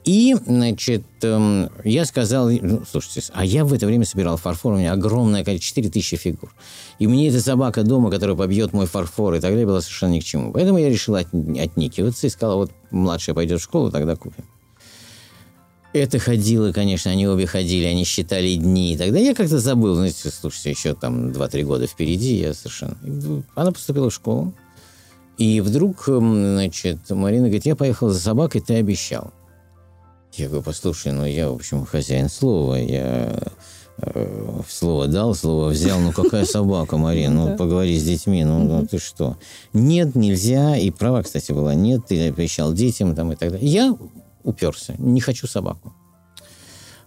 [0.03, 4.77] И, значит, эм, я сказал, ну, слушайте, а я в это время собирал фарфор, у
[4.77, 6.53] меня огромное количество, 4000 фигур.
[6.97, 10.19] И мне эта собака дома, которая побьет мой фарфор и так далее, была совершенно ни
[10.19, 10.51] к чему.
[10.53, 14.43] Поэтому я решил от, отникиваться и сказал, вот младшая пойдет в школу, тогда купим.
[15.93, 18.97] Это ходило, конечно, они обе ходили, они считали дни.
[18.97, 22.95] Тогда я как-то забыл, знаете, слушайте, еще там 2-3 года впереди, я совершенно...
[23.53, 24.53] Она поступила в школу,
[25.37, 29.33] и вдруг, эм, значит, Марина говорит, я поехал за собакой, ты обещал.
[30.33, 33.37] Я говорю, послушай, ну я, в общем, хозяин слова, я
[33.97, 38.87] э, слово дал, слово взял, ну какая собака, Мария, ну поговори с детьми, ну, ну
[38.87, 39.37] ты что?
[39.73, 43.69] Нет, нельзя, и права, кстати, была, нет, ты обещал детям там и так далее.
[43.69, 43.97] Я
[44.43, 45.93] уперся, не хочу собаку.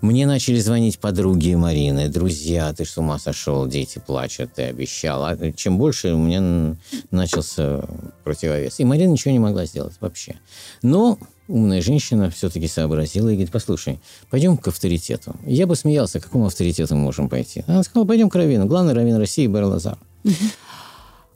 [0.04, 5.24] Мне начали звонить подруги Марины, друзья, ты с ума сошел, дети плачут, ты обещал.
[5.24, 6.76] А чем больше у меня
[7.10, 7.88] начался
[8.22, 8.80] противовес.
[8.80, 10.34] И Марина ничего не могла сделать вообще.
[10.82, 15.36] Но умная женщина все-таки сообразила и говорит, послушай, пойдем к авторитету.
[15.46, 17.64] Я бы смеялся, к какому авторитету мы можем пойти.
[17.66, 18.66] Она сказала, пойдем к Равину.
[18.66, 19.98] Главный Равин России Бар Лазар.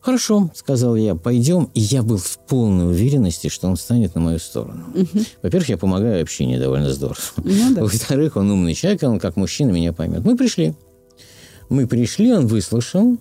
[0.00, 1.70] Хорошо, сказал я, пойдем.
[1.74, 4.86] И я был в полной уверенности, что он станет на мою сторону.
[4.94, 5.24] Угу.
[5.42, 7.18] Во-первых, я помогаю общине довольно здорово.
[7.36, 7.82] Ну, да.
[7.82, 10.24] Во-вторых, он умный человек, он как мужчина меня поймет.
[10.24, 10.74] Мы пришли.
[11.68, 13.18] Мы пришли, он выслушал.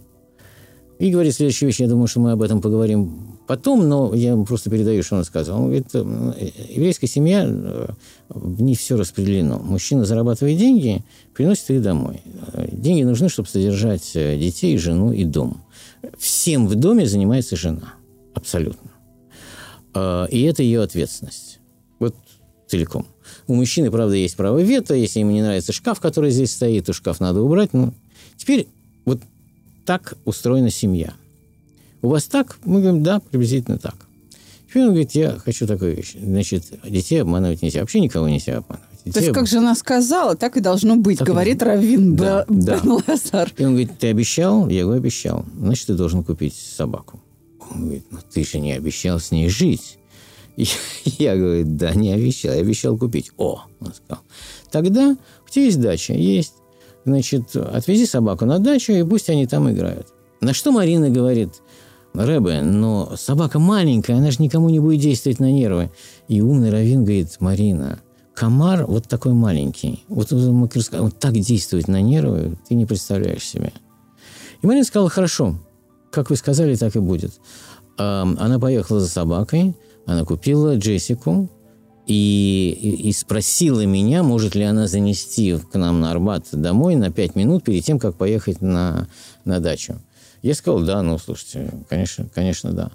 [1.00, 4.70] И говорит следующую вещь, я думаю, что мы об этом поговорим потом, но я просто
[4.70, 5.58] передаю, что он сказал.
[5.58, 7.88] Он говорит, еврейская семья, э,
[8.30, 9.58] в ней все распределено.
[9.58, 12.22] Мужчина зарабатывает деньги, приносит их домой.
[12.72, 15.64] Деньги нужны, чтобы содержать э, детей, жену и дом
[16.18, 17.96] всем в доме занимается жена.
[18.34, 18.92] Абсолютно.
[20.30, 21.60] И это ее ответственность.
[22.00, 22.16] Вот
[22.68, 23.08] целиком.
[23.48, 24.94] У мужчины, правда, есть право вето.
[24.94, 27.74] Если ему не нравится шкаф, который здесь стоит, то шкаф надо убрать.
[27.74, 27.94] Ну,
[28.36, 28.68] теперь
[29.06, 29.22] вот
[29.86, 31.14] так устроена семья.
[32.02, 32.58] У вас так?
[32.64, 33.96] Мы говорим, да, приблизительно так.
[34.68, 36.16] Теперь он говорит, я хочу такую вещь.
[36.22, 37.82] Значит, детей обманывать нельзя.
[37.82, 38.88] Вообще никого нельзя обманывать.
[39.14, 41.66] То есть, как жена сказала, так и должно быть, так говорит и...
[41.66, 42.56] Равин да, Б...
[42.62, 42.80] да.
[42.80, 43.52] Бен Лазар.
[43.58, 44.68] И он говорит, ты обещал?
[44.68, 45.46] Я говорю, обещал.
[45.58, 47.22] Значит, ты должен купить собаку.
[47.72, 49.98] Он говорит, ну ты же не обещал с ней жить.
[50.58, 50.68] Я,
[51.06, 52.54] я говорю, да, не обещал.
[52.54, 53.32] Я обещал купить.
[53.38, 54.24] О, он сказал.
[54.72, 56.54] Тогда у тебя есть дача, есть.
[57.06, 60.08] Значит, отвези собаку на дачу, и пусть они там играют.
[60.42, 61.62] На что Марина говорит,
[62.26, 65.92] Рэбе, но собака маленькая, она же никому не будет действовать на нервы.
[66.28, 68.00] И умный Равин говорит, Марина,
[68.34, 73.74] комар вот такой маленький, вот он так действует на нервы, ты не представляешь себе.
[74.62, 75.56] И Марина сказала, хорошо,
[76.12, 77.34] как вы сказали, так и будет.
[77.98, 79.76] Она поехала за собакой,
[80.06, 81.50] она купила Джессику,
[82.08, 87.36] и, и спросила меня, может ли она занести к нам на Арбат домой на пять
[87.36, 89.10] минут перед тем, как поехать на,
[89.44, 89.96] на дачу.
[90.42, 92.92] Я сказал, да, ну, слушайте, конечно, конечно, да.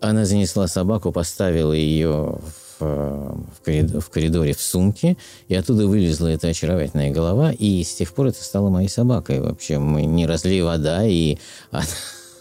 [0.00, 2.38] Она занесла собаку, поставила ее
[2.78, 5.16] в, коридор, в коридоре в сумке,
[5.48, 9.40] и оттуда вылезла эта очаровательная голова, и с тех пор это стало моей собакой.
[9.40, 11.38] Вообще, мы не разли вода, и
[11.70, 11.86] она,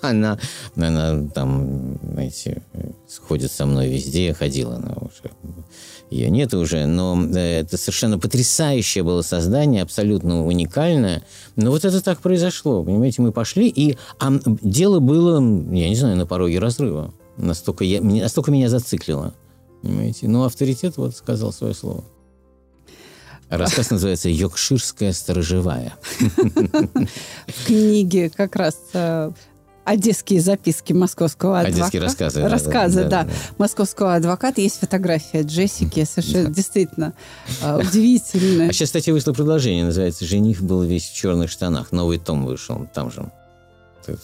[0.01, 0.39] она,
[0.75, 2.62] она там, знаете,
[3.07, 5.31] сходит со мной везде, ходила она уже
[6.10, 11.24] ее нет уже, но э, это совершенно потрясающее было создание, абсолютно уникальное.
[11.56, 16.15] Но вот это так произошло, понимаете, мы пошли, и а дело было, я не знаю,
[16.15, 17.13] на пороге разрыва.
[17.36, 19.34] Настолько, я, настолько меня зациклило.
[19.82, 20.28] Понимаете?
[20.28, 22.04] Но авторитет вот сказал свое слово.
[23.50, 25.93] Рассказ называется «Йоркширская сторожевая».
[27.48, 29.32] В книге как раз э,
[29.88, 31.82] одесские записки московского адвоката.
[31.82, 32.47] Одесские рассказы.
[32.47, 33.30] Рассказы, да, да, да.
[33.58, 34.60] Московского адвоката.
[34.60, 37.13] Есть фотография Джессики, совершенно действительно
[37.62, 38.69] э, удивительная.
[38.69, 41.91] А сейчас, кстати, вышло продолжение, называется «Жених был весь в черных штанах».
[41.91, 43.32] Новый том вышел там же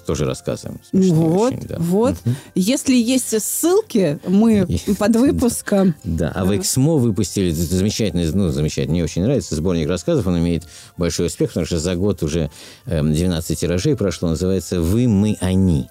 [0.06, 0.80] тоже рассказываем.
[0.92, 1.78] Вот, очень, да.
[1.80, 2.16] вот.
[2.26, 2.36] Угу.
[2.56, 4.68] Если есть ссылки, мы
[5.00, 5.96] под выпуском.
[6.04, 10.64] Да, а в Эксмо выпустили замечательный, ну, замечательный, мне очень нравится сборник рассказов, он имеет
[10.98, 12.50] большой успех, потому что за год уже
[12.86, 15.90] 12 эм, тиражей прошло, называется «Вы, мы, они».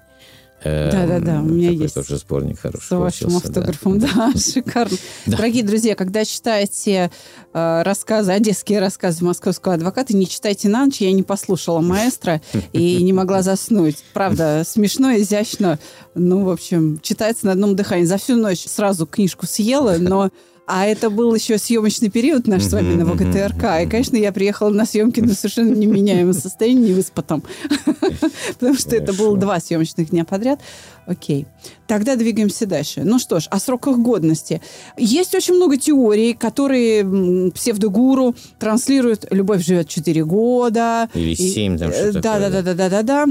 [0.63, 1.93] Да-да-да, у меня есть.
[1.93, 4.97] тоже сборник хороший С вашим автографом, да, шикарно.
[5.25, 7.11] Дорогие друзья, когда читаете
[7.53, 12.41] э, рассказы, одесские рассказы московского адвоката, не читайте на ночь, я не послушала маэстро
[12.73, 13.97] и не могла заснуть.
[14.13, 15.79] Правда, смешно, изящно,
[16.15, 18.05] ну, в общем, читается на одном дыхании.
[18.05, 20.29] За всю ночь сразу книжку съела, но
[20.65, 23.83] а это был еще съемочный период наш с вами на ВГТРК.
[23.83, 27.43] И, конечно, я приехала на съемки на совершенно неменяемом состоянии, не выспатом.
[28.59, 30.61] Потому что это было два съемочных дня подряд.
[31.05, 31.47] Окей.
[31.85, 33.01] Тогда двигаемся дальше.
[33.03, 34.61] Ну что ж, о сроках годности.
[34.97, 41.09] Есть очень много теорий, которые псевдогуру транслируют «Любовь живет 4 года».
[41.13, 43.25] Или 7, там что да, да, да, да, да, да, да.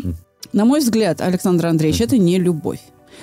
[0.52, 2.80] На мой взгляд, Александр Андреевич, это не любовь.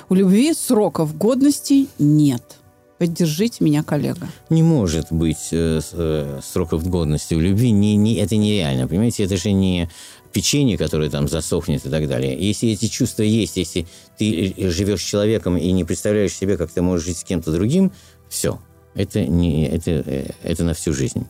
[0.10, 2.59] У любви сроков годности нет.
[3.00, 4.28] Поддержите меня, коллега.
[4.50, 7.72] Не может быть э, э, сроков годности у любви.
[7.72, 9.24] Не, не, это нереально, понимаете?
[9.24, 9.90] Это же не
[10.34, 12.38] печенье, которое там засохнет и так далее.
[12.38, 16.82] Если эти чувства есть, если ты живешь с человеком и не представляешь себе, как ты
[16.82, 17.94] можешь жить с кем-то другим,
[18.28, 18.60] все.
[18.96, 21.26] Это, не, это, э, это на всю жизнь.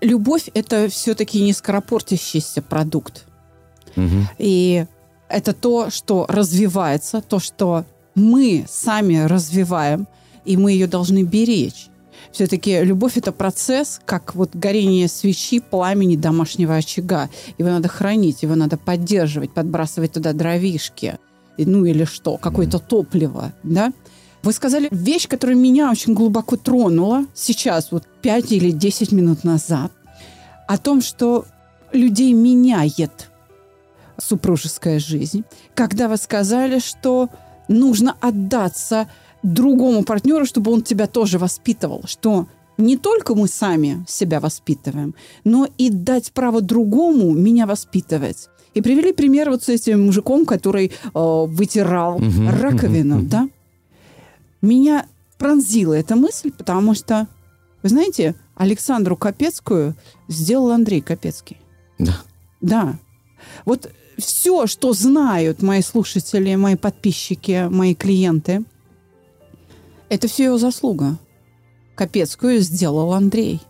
[0.00, 3.24] Любовь– это все-таки не скоропортящийся продукт.
[3.96, 4.28] Угу.
[4.38, 4.86] И
[5.28, 10.06] это то, что развивается, то, что мы сами развиваем–
[10.44, 11.88] и мы ее должны беречь.
[12.30, 17.28] Все-таки любовь– это процесс, как вот горение свечи, пламени домашнего очага.
[17.58, 21.18] Его надо хранить, его надо поддерживать, подбрасывать туда дровишки,
[21.58, 23.92] ну или что, какое-то топливо, да?
[24.42, 29.92] Вы сказали вещь, которая меня очень глубоко тронула сейчас, вот 5 или 10 минут назад.
[30.66, 31.44] о том, что
[31.92, 33.30] людей меняет
[34.18, 37.28] супружеская жизнь, когда вы сказали, что
[37.68, 39.08] нужно отдаться
[39.42, 42.46] другому партнеру, чтобы он тебя тоже воспитывал, что
[42.78, 48.48] не только мы сами себя воспитываем, но и дать право другому меня воспитывать.
[48.74, 53.28] И привели пример вот с этим мужиком, который э, вытирал Мгм, раковину, мгм.
[53.28, 53.48] да.
[54.62, 55.06] Меня
[55.38, 57.26] пронзила эта мысль, потому что,
[57.82, 59.94] вы знаете, Александру Капецкую
[60.28, 61.58] сделал Андрей Капецкий.
[61.98, 62.16] Да.
[62.60, 62.98] Да.
[63.64, 68.64] Вот все, что знают мои слушатели, мои подписчики, мои клиенты,
[70.14, 71.18] это все его заслуга.
[71.94, 73.60] Капецкую сделал Андрей.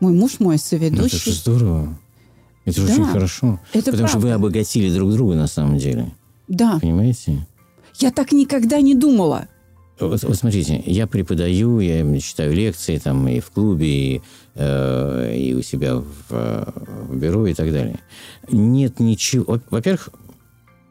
[0.00, 1.32] Мой муж, мой Ну, это же соведущий.
[1.32, 1.98] здорово.
[2.64, 3.60] Это Да, очень хорошо.
[3.72, 4.36] это потому что вы правда.
[4.36, 6.12] обогатили друг друга на самом деле.
[6.48, 6.78] Да.
[6.80, 7.46] Понимаете?
[7.98, 9.48] Я так никогда не думала.
[10.00, 14.22] Вот, вот смотрите, я преподаю, я читаю лекции там и в клубе, и,
[14.56, 16.72] э, и у себя в, э,
[17.08, 18.00] в бюро и так далее.
[18.50, 19.44] Нет ничего...
[19.46, 20.08] Во- Во-первых,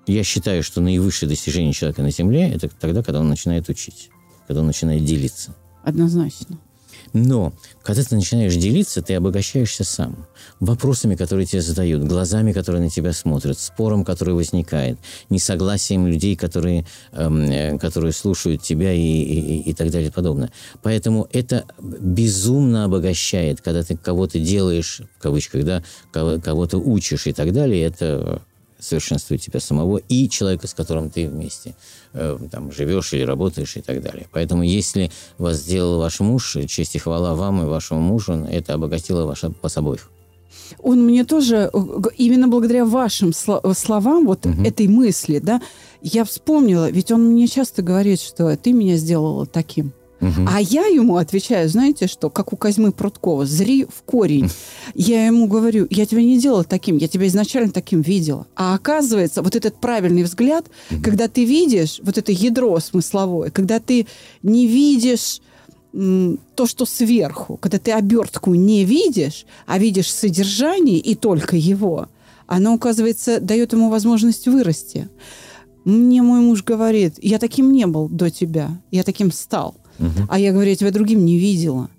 [0.07, 4.09] я считаю, что наивысшее достижение человека на Земле– это тогда, когда он начинает учить,
[4.47, 5.53] когда он начинает делиться.
[5.83, 6.59] Однозначно.
[7.11, 7.53] Но
[7.83, 10.25] когда ты начинаешь делиться, ты обогащаешься сам.
[10.59, 14.97] Вопросами, которые тебе задают, глазами, которые на тебя смотрят, спором, который возникает,
[15.29, 20.51] несогласием людей, которые, эм, э, которые слушают тебя и, и- и так далее и подобное.
[20.81, 27.33] Поэтому это безумно обогащает, когда ты кого-то делаешь, в кавычках, да, кого- кого-то учишь и
[27.33, 28.41] так далее, это
[28.83, 31.75] совершенствует тебя самого и человека, с которым ты вместе
[32.13, 34.27] э, там, живешь или работаешь и так далее.
[34.31, 39.25] Поэтому если вас сделал ваш муж, честь и хвала вам и вашему мужу, это обогатило
[39.25, 40.09] вас вас обоих.
[40.79, 41.77] Он мне тоже, э,
[42.17, 45.61] именно благодаря вашим сло- словам, вот этой мысли, да,
[46.01, 49.93] я вспомнила, ведь он мне часто говорит, что ты меня сделала таким.
[50.47, 54.49] А я ему отвечаю, знаете что, как у Козьмы Пруткова, зри в корень.
[54.93, 58.47] Я ему говорю, я тебя не делала таким, я тебя изначально таким видела.
[58.55, 60.67] А оказывается, вот этот правильный взгляд,
[61.03, 64.07] когда ты видишь вот это ядро смысловое, когда ты
[64.41, 65.41] не видишь
[65.91, 72.07] то, что сверху, когда ты обертку не видишь, а видишь содержание и только его,
[72.47, 75.07] оно, оказывается, дает ему возможность вырасти.
[75.85, 79.75] Мне мой муж говорит, я таким не был до тебя, я таким стал.
[80.29, 81.89] А я говорю, я тебя другим не видела.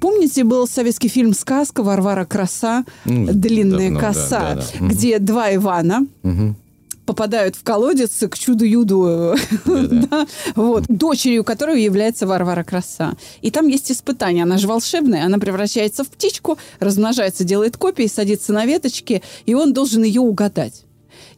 [0.00, 4.64] Помните, был советский фильм «Сказка» Варвара Краса, Ну, «Длинная давно, да, коса», да, да.
[4.78, 4.88] Мгм.
[4.88, 6.56] где два Ивана Мгм.
[7.04, 9.34] попадают в колодец к чуду-юду,
[9.66, 13.16] да, вот, дочерью которой является Варвара Краса.
[13.42, 14.44] И там есть испытание.
[14.44, 19.72] Она же волшебная, она превращается в птичку, размножается, делает копии, садится на веточке, и он
[19.72, 20.84] должен ее угадать.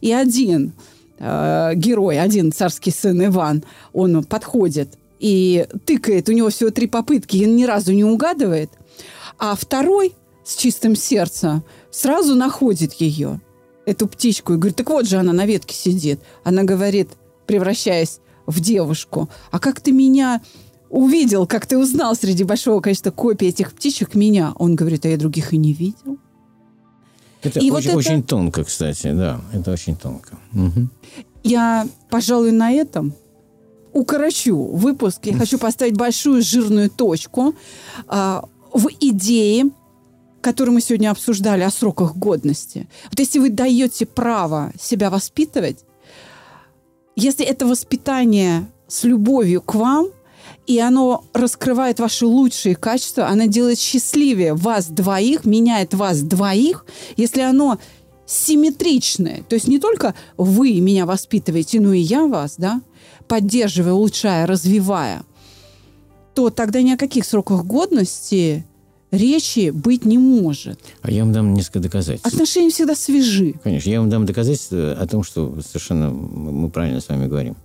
[0.01, 0.73] И один
[1.17, 7.37] э, герой, один царский сын Иван, он подходит и тыкает, у него всего три попытки,
[7.37, 8.71] и он ни разу не угадывает.
[9.37, 13.39] А второй с чистым сердцем сразу находит ее,
[13.85, 16.19] эту птичку, и говорит, так вот же она на ветке сидит.
[16.43, 17.09] Она говорит,
[17.45, 20.41] превращаясь в девушку, а как ты меня
[20.89, 24.53] увидел, как ты узнал среди большого количества копий этих птичек меня?
[24.57, 26.17] Он говорит, а я других и не видел.
[27.43, 30.37] Это И вот очень, это- очень тонко, кстати, да, это очень тонко.
[30.51, 30.89] Мгм.
[31.43, 33.13] Я, пожалуй, на этом
[33.93, 35.25] укорочу выпуск.
[35.25, 37.55] Я хочу поставить большую жирную точку
[38.07, 39.71] а, в идее,
[40.41, 42.87] которую мы сегодня обсуждали о сроках годности.
[43.09, 45.85] Вот если вы даете право себя воспитывать,
[47.15, 50.07] если это воспитание с любовью к вам,
[50.67, 56.85] и оно раскрывает ваши лучшие качества, оно делает счастливее вас двоих, меняет вас двоих,
[57.17, 57.77] если оно
[58.25, 62.81] симметричное, то есть не только вы меня воспитываете, но и я вас, да,
[63.31, 65.23] поддерживая, улучшая, развивая,
[66.33, 68.65] то тогда ни о каких сроках годности
[69.09, 70.81] речи быть не может.
[71.01, 72.27] А я вам дам несколько доказательств.
[72.27, 73.53] Отношения всегда свежи.
[73.63, 77.55] Конечно, я вам дам доказательства о том, что совершенно мы правильно с вами говорим.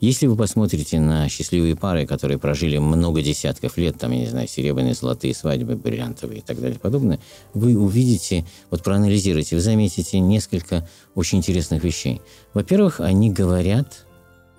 [0.00, 4.46] Если вы посмотрите на счастливые пары, которые прожили много десятков лет, там, я не знаю,
[4.46, 7.18] серебряные, золотые свадьбы, бриллиантовые и так далее и подобное,
[7.52, 12.20] вы увидите, вот проанализируйте, вы заметите несколько очень интересных вещей.
[12.54, 14.05] Во-первых, они говорят,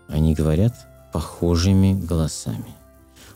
[0.08, 0.74] они говорят
[1.12, 2.76] похожими голосами.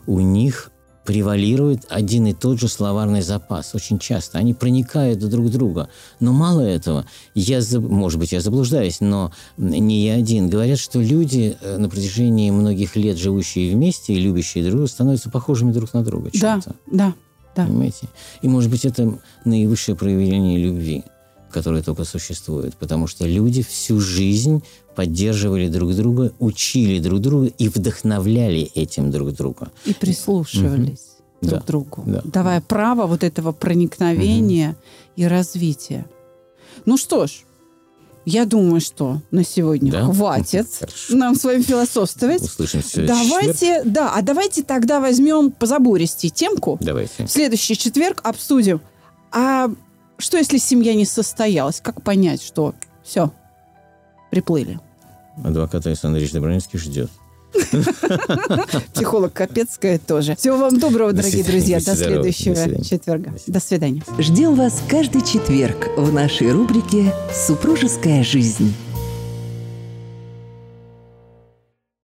[0.06, 0.70] У них
[1.04, 3.74] превалирует один и тот же словарный запас.
[3.74, 4.38] Очень часто.
[4.38, 5.88] Они проникают друг в друга.
[6.20, 10.48] Но мало этого, я, может быть, я заблуждаюсь, но не я один.
[10.48, 15.30] Говорят, что люди э, на протяжении многих лет, живущие вместе и любящие друг друга, становятся
[15.30, 16.30] похожими друг на друга.
[16.34, 17.14] Да, да,
[17.54, 17.66] да.
[17.66, 18.08] Понимаете?
[18.40, 21.04] И, может быть, это наивысшее проявление любви,
[21.52, 22.74] которое только существует.
[22.76, 24.62] Потому что люди всю жизнь
[24.96, 29.70] поддерживали друг друга, учили друг друга и вдохновляли этим друг друга.
[29.84, 31.08] И прислушивались.
[31.40, 32.22] друг Да, другу, да.
[32.24, 34.76] давая право вот этого проникновения
[35.16, 36.06] и развития.
[36.86, 37.42] Ну что ж,
[38.24, 40.04] я думаю, что на сегодня Да?
[40.06, 41.16] хватит Хорошо.
[41.16, 42.42] нам с вами философствовать.
[42.42, 43.08] Услышимся в четверг.
[43.08, 46.78] Давайте, да, а давайте тогда возьмем по забористей темку.
[46.80, 47.26] Давайте.
[47.26, 48.80] В следующий четверг обсудим.
[49.32, 49.70] А
[50.22, 51.80] что, если семья не состоялась?
[51.80, 53.32] Как понять, что все,
[54.30, 54.78] приплыли?
[55.42, 57.10] Адвокат Александр Ильич Добронинский ждет.
[58.94, 60.36] Психолог Капецкая тоже.
[60.36, 61.78] Всего вам доброго, До дорогие друзья.
[61.80, 63.34] До следующего четверга.
[63.46, 64.02] До свидания.
[64.18, 67.12] Ждем вас каждый четверг в нашей рубрике
[67.46, 68.74] «Супружеская жизнь».